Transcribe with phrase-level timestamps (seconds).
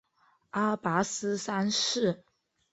[0.49, 2.23] 阿拔斯三世。